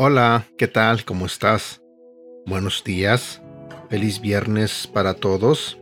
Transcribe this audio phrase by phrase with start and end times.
[0.00, 1.04] Hola, ¿qué tal?
[1.04, 1.82] ¿Cómo estás?
[2.46, 3.42] Buenos días.
[3.90, 5.78] Feliz viernes para todos.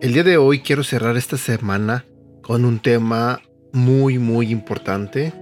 [0.00, 2.04] El día de hoy quiero cerrar esta semana
[2.42, 3.40] con un tema
[3.72, 5.32] muy, muy importante.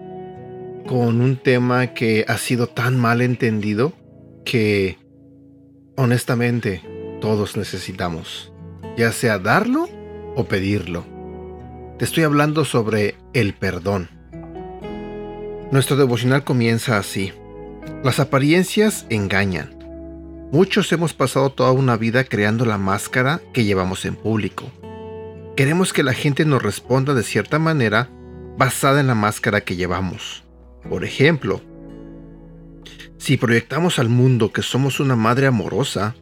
[0.87, 3.93] Con un tema que ha sido tan mal entendido
[4.45, 4.99] que
[5.97, 6.83] honestamente
[7.21, 8.53] todos necesitamos.
[8.97, 9.89] Ya sea darlo
[10.35, 11.05] o pedirlo.
[11.99, 14.09] Te estoy hablando sobre el perdón.
[15.71, 17.33] Nuestro devocional comienza así.
[18.03, 19.79] Las apariencias engañan.
[20.51, 24.65] Muchos hemos pasado toda una vida creando la máscara que llevamos en público.
[25.57, 28.09] Queremos que la gente nos responda de cierta manera
[28.57, 30.45] basada en la máscara que llevamos.
[30.89, 31.61] Por ejemplo,
[33.19, 36.15] si proyectamos al mundo que somos una madre amorosa,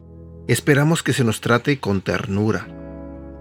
[0.47, 2.67] esperamos que se nos trate con ternura.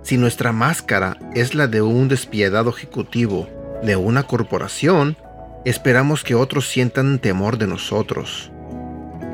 [0.03, 3.49] Si nuestra máscara es la de un despiadado ejecutivo
[3.83, 5.17] de una corporación,
[5.65, 8.51] esperamos que otros sientan temor de nosotros.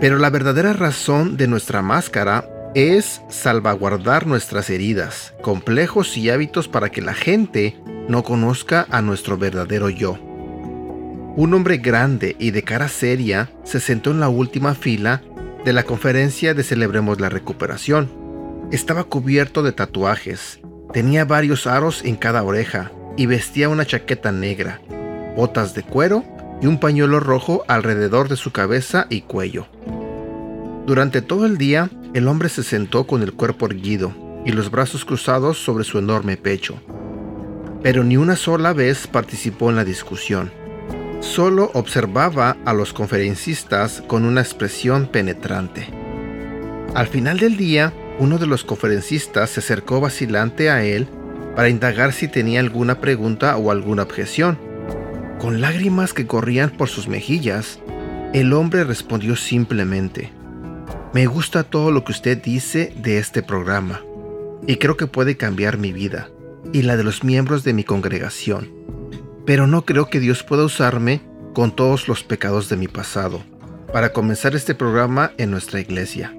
[0.01, 6.91] Pero la verdadera razón de nuestra máscara es salvaguardar nuestras heridas, complejos y hábitos para
[6.91, 7.79] que la gente
[8.09, 10.19] no conozca a nuestro verdadero yo.
[11.37, 15.21] Un hombre grande y de cara seria se sentó en la última fila
[15.65, 18.09] de la conferencia de Celebremos la Recuperación.
[18.71, 20.61] Estaba cubierto de tatuajes,
[20.93, 24.81] tenía varios aros en cada oreja y vestía una chaqueta negra,
[25.37, 26.25] botas de cuero
[26.63, 29.67] y un pañuelo rojo alrededor de su cabeza y cuello.
[30.87, 35.05] Durante todo el día, el hombre se sentó con el cuerpo erguido y los brazos
[35.05, 36.81] cruzados sobre su enorme pecho.
[37.83, 40.64] Pero ni una sola vez participó en la discusión.
[41.25, 45.89] Solo observaba a los conferencistas con una expresión penetrante.
[46.95, 51.09] Al final del día, uno de los conferencistas se acercó vacilante a él
[51.57, 54.59] para indagar si tenía alguna pregunta o alguna objeción
[55.45, 57.79] con lágrimas que corrían por sus mejillas,
[58.33, 60.33] el hombre respondió simplemente,
[61.13, 64.01] Me gusta todo lo que usted dice de este programa,
[64.67, 66.31] y creo que puede cambiar mi vida
[66.73, 68.71] y la de los miembros de mi congregación,
[69.47, 71.23] pero no creo que Dios pueda usarme
[71.55, 73.43] con todos los pecados de mi pasado
[73.93, 76.35] para comenzar este programa en nuestra iglesia.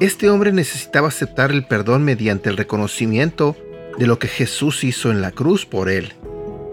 [0.00, 3.56] Este hombre necesitaba aceptar el perdón mediante el reconocimiento
[3.98, 6.14] de lo que Jesús hizo en la cruz por él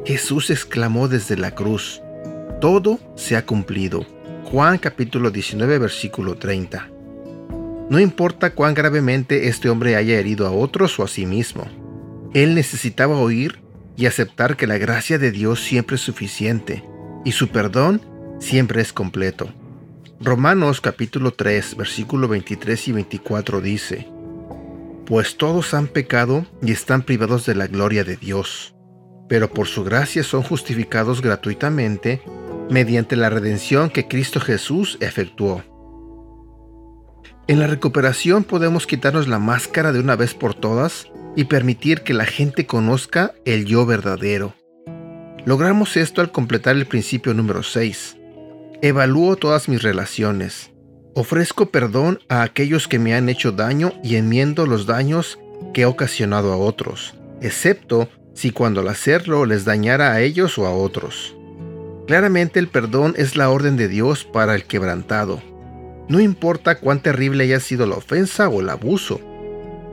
[0.06, 2.00] Jesús exclamó desde la cruz,
[2.62, 4.06] todo se ha cumplido.
[4.44, 6.90] Juan capítulo 19 versículo 30.
[7.90, 11.66] No importa cuán gravemente este hombre haya herido a otros o a sí mismo,
[12.36, 13.60] él necesitaba oír
[13.98, 16.84] y aceptar que la gracia de Dios siempre es suficiente
[17.24, 18.02] y su perdón
[18.40, 19.50] siempre es completo.
[20.20, 24.08] Romanos capítulo 3 versículo 23 y 24 dice,
[25.06, 28.76] Pues todos han pecado y están privados de la gloria de Dios
[29.28, 32.22] pero por su gracia son justificados gratuitamente
[32.70, 35.64] mediante la redención que Cristo Jesús efectuó.
[37.48, 42.14] En la recuperación podemos quitarnos la máscara de una vez por todas y permitir que
[42.14, 44.54] la gente conozca el yo verdadero.
[45.46, 48.18] Logramos esto al completar el principio número 6.
[48.82, 50.72] Evalúo todas mis relaciones.
[51.14, 55.40] Ofrezco perdón a aquellos que me han hecho daño y enmiendo los daños
[55.74, 60.66] que he ocasionado a otros, excepto si cuando al hacerlo les dañara a ellos o
[60.66, 61.36] a otros.
[62.08, 65.42] Claramente el perdón es la orden de Dios para el quebrantado.
[66.08, 69.22] No importa cuán terrible haya sido la ofensa o el abuso,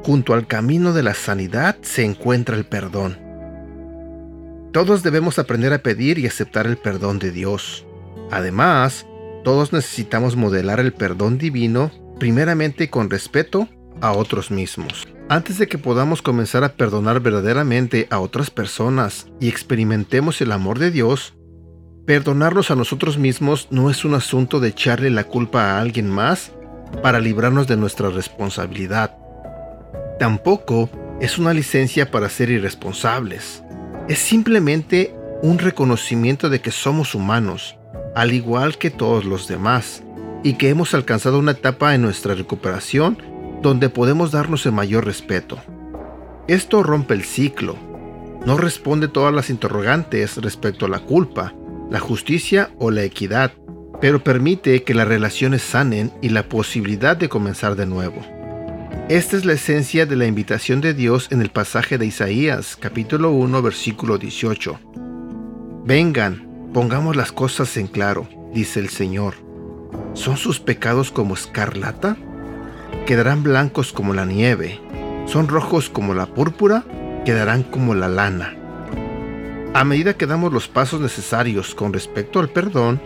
[0.02, 3.18] junto al camino de la sanidad se encuentra el perdón.
[4.72, 7.86] Todos debemos aprender a pedir y aceptar el perdón de Dios.
[8.30, 9.06] Además,
[9.44, 13.68] todos necesitamos modelar el perdón divino primeramente con respeto
[14.00, 15.06] a otros mismos.
[15.28, 20.78] Antes de que podamos comenzar a perdonar verdaderamente a otras personas y experimentemos el amor
[20.78, 21.34] de Dios,
[22.06, 26.52] perdonarnos a nosotros mismos no es un asunto de echarle la culpa a alguien más
[27.02, 29.21] para librarnos de nuestra responsabilidad.
[30.22, 30.88] Tampoco
[31.20, 33.64] es una licencia para ser irresponsables.
[34.08, 37.76] Es simplemente un reconocimiento de que somos humanos,
[38.14, 40.04] al igual que todos los demás,
[40.44, 43.18] y que hemos alcanzado una etapa en nuestra recuperación
[43.62, 45.58] donde podemos darnos el mayor respeto.
[46.46, 47.76] Esto rompe el ciclo,
[48.46, 51.52] no responde todas las interrogantes respecto a la culpa,
[51.90, 53.50] la justicia o la equidad,
[54.00, 58.22] pero permite que las relaciones sanen y la posibilidad de comenzar de nuevo.
[59.12, 63.30] Esta es la esencia de la invitación de Dios en el pasaje de Isaías, capítulo
[63.32, 64.80] 1, versículo 18.
[65.84, 69.34] Vengan, pongamos las cosas en claro, dice el Señor.
[70.14, 72.16] ¿Son sus pecados como escarlata?
[73.04, 74.80] Quedarán blancos como la nieve.
[75.26, 76.82] ¿Son rojos como la púrpura?
[77.26, 78.56] Quedarán como la lana.
[79.74, 82.98] A medida que damos los pasos necesarios con respecto al perdón,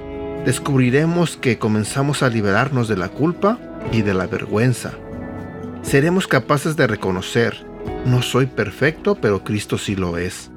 [0.44, 3.58] descubriremos que comenzamos a liberarnos de la culpa
[3.91, 4.93] y de la vergüenza.
[5.87, 7.65] Seremos capaces de reconocer,
[8.06, 10.50] no soy perfecto, pero Cristo sí lo es.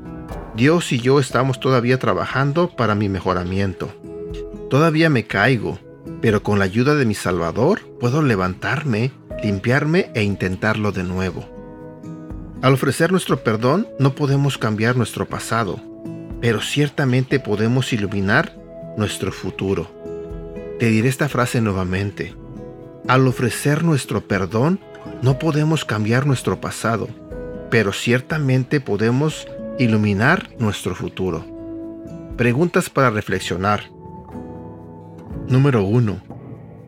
[0.56, 3.94] Dios y yo estamos todavía trabajando para mi mejoramiento.
[4.72, 5.78] Todavía me caigo,
[6.20, 9.12] pero con la ayuda de mi Salvador puedo levantarme,
[9.44, 11.48] limpiarme e intentarlo de nuevo.
[12.64, 15.80] Al ofrecer nuestro perdón no podemos cambiar nuestro pasado,
[16.42, 18.58] pero ciertamente podemos iluminar
[18.98, 19.92] nuestro futuro.
[20.80, 22.34] Te diré esta frase nuevamente.
[23.08, 24.80] Al ofrecer nuestro perdón,
[25.22, 27.08] no podemos cambiar nuestro pasado,
[27.70, 29.48] pero ciertamente podemos
[29.78, 31.46] iluminar nuestro futuro.
[32.38, 33.84] Preguntas para reflexionar.
[35.48, 36.22] Número 1.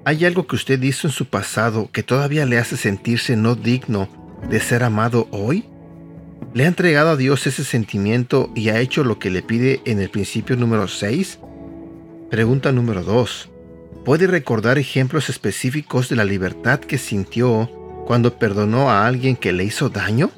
[0.05, 4.09] ¿Hay algo que usted hizo en su pasado que todavía le hace sentirse no digno
[4.49, 5.65] de ser amado hoy?
[6.53, 9.99] ¿Le ha entregado a Dios ese sentimiento y ha hecho lo que le pide en
[9.99, 11.39] el principio número 6?
[12.29, 13.49] Pregunta número 2.
[14.03, 17.69] ¿Puede recordar ejemplos específicos de la libertad que sintió
[18.11, 20.31] cuando perdonó a alguien que le hizo daño?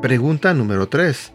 [0.00, 1.32] Pregunta número 3.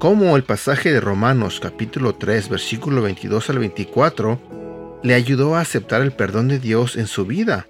[0.00, 6.00] ¿Cómo el pasaje de Romanos capítulo 3 versículo 22 al 24 le ayudó a aceptar
[6.00, 7.66] el perdón de Dios en su vida?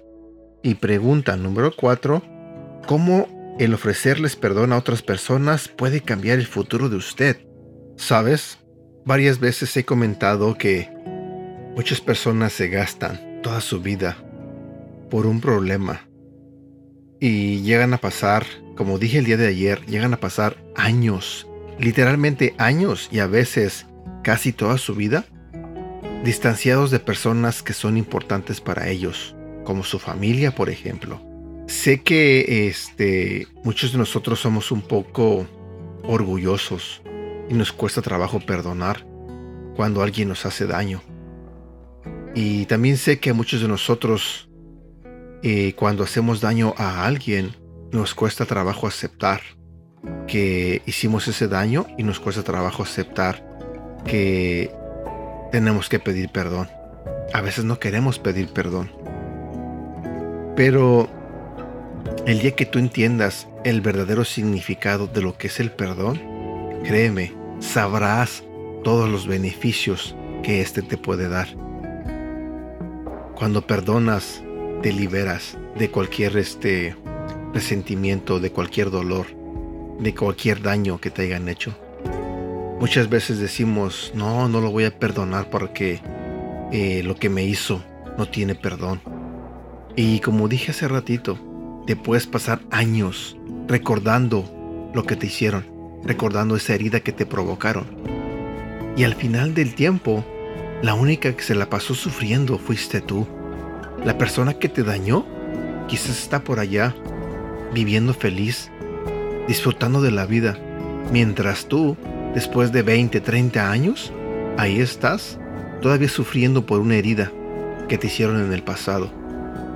[0.63, 2.21] Y pregunta número 4.
[2.87, 3.27] ¿Cómo
[3.59, 7.45] el ofrecerles perdón a otras personas puede cambiar el futuro de usted?
[7.97, 8.59] ¿Sabes?
[9.03, 10.89] Varias veces he comentado que
[11.75, 14.15] Muchas personas se gastan toda su vida
[15.09, 16.07] por un problema
[17.25, 21.47] y llegan a pasar, como dije el día de ayer, llegan a pasar años,
[21.79, 23.85] literalmente años y a veces
[24.25, 25.23] casi toda su vida
[26.25, 31.21] distanciados de personas que son importantes para ellos, como su familia, por ejemplo.
[31.67, 35.47] Sé que este, muchos de nosotros somos un poco
[36.03, 37.01] orgullosos
[37.49, 39.05] y nos cuesta trabajo perdonar
[39.77, 41.01] cuando alguien nos hace daño.
[42.35, 44.49] Y también sé que a muchos de nosotros,
[45.43, 47.55] eh, cuando hacemos daño a alguien,
[47.91, 49.41] nos cuesta trabajo aceptar
[50.25, 53.45] que hicimos ese daño y nos cuesta trabajo aceptar
[54.05, 54.71] que
[55.51, 56.69] tenemos que pedir perdón.
[57.33, 58.89] A veces no queremos pedir perdón.
[60.55, 61.09] Pero
[62.25, 66.21] el día que tú entiendas el verdadero significado de lo que es el perdón,
[66.85, 68.43] créeme, sabrás
[68.83, 71.47] todos los beneficios que éste te puede dar.
[73.35, 74.41] Cuando perdonas,
[74.83, 76.93] te liberas de cualquier este
[77.53, 79.27] resentimiento, de cualquier dolor,
[79.97, 81.73] de cualquier daño que te hayan hecho.
[82.81, 86.01] Muchas veces decimos, no, no lo voy a perdonar porque
[86.73, 87.81] eh, lo que me hizo
[88.17, 89.01] no tiene perdón.
[89.95, 91.39] Y como dije hace ratito,
[91.87, 93.37] te puedes pasar años
[93.69, 95.65] recordando lo que te hicieron,
[96.03, 97.85] recordando esa herida que te provocaron.
[98.97, 100.25] Y al final del tiempo,
[100.81, 103.25] la única que se la pasó sufriendo fuiste tú.
[104.05, 105.25] La persona que te dañó
[105.87, 106.93] quizás está por allá,
[107.73, 108.69] viviendo feliz,
[109.47, 110.57] disfrutando de la vida,
[111.11, 111.95] mientras tú,
[112.33, 114.11] después de 20, 30 años,
[114.57, 115.39] ahí estás,
[115.81, 117.31] todavía sufriendo por una herida
[117.87, 119.09] que te hicieron en el pasado,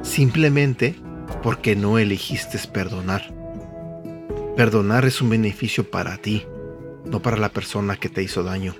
[0.01, 0.95] simplemente
[1.41, 3.33] porque no elegiste perdonar.
[4.57, 6.45] Perdonar es un beneficio para ti,
[7.05, 8.75] no para la persona que te hizo daño.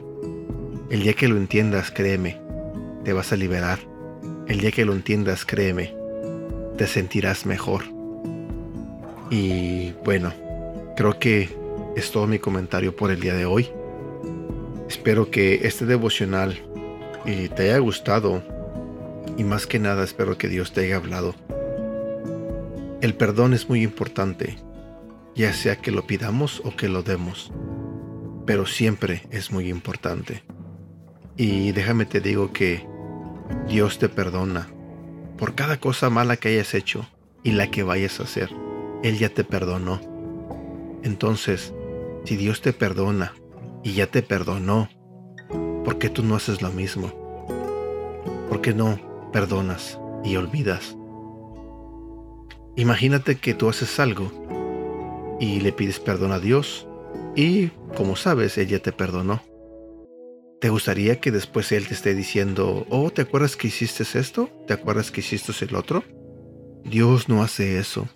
[0.90, 2.42] El día que lo entiendas, créeme,
[3.04, 3.80] te vas a liberar.
[4.48, 5.94] El día que lo entiendas, créeme,
[6.78, 7.84] te sentirás mejor.
[9.30, 10.34] Y bueno,
[10.96, 11.50] creo que
[11.98, 13.70] es todo mi comentario por el día de hoy.
[14.88, 16.58] Espero que este devocional
[17.26, 18.42] eh, te haya gustado
[19.38, 21.36] y más que nada espero que Dios te haya hablado.
[23.02, 24.56] El perdón es muy importante,
[25.36, 27.52] ya sea que lo pidamos o que lo demos,
[28.46, 30.44] pero siempre es muy importante.
[31.36, 32.88] Y déjame te digo que
[33.68, 34.68] Dios te perdona
[35.38, 37.06] por cada cosa mala que hayas hecho
[37.44, 38.50] y la que vayas a hacer.
[39.04, 40.02] Él ya te perdonó.
[41.04, 41.74] Entonces,
[42.26, 43.34] si Dios te perdona
[43.84, 44.90] y ya te perdonó,
[45.86, 47.12] ¿por qué tú no haces lo mismo?
[48.50, 49.00] ¿Por qué no
[49.32, 50.98] perdonas y olvidas?
[52.76, 54.32] Imagínate que tú haces algo
[55.40, 56.88] y le pides perdón a Dios
[57.36, 59.42] y, como sabes, Él ya te perdonó.
[60.60, 64.50] ¿Te gustaría que después él te esté diciendo, oh, ¿te acuerdas que hiciste esto?
[64.66, 66.04] ¿Te acuerdas que hiciste el otro?
[66.84, 68.10] Dios no hace eso.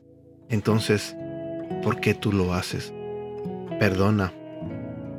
[0.49, 1.15] Entonces,
[1.83, 2.93] ¿por qué tú lo haces?
[3.79, 4.33] Perdona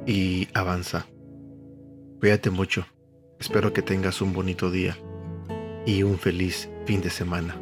[0.05, 1.07] y avanza.
[2.19, 2.87] Cuídate mucho.
[3.39, 4.97] Espero que tengas un bonito día
[5.87, 7.57] y un feliz fin de semana.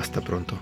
[0.00, 0.58] Hasta pronto.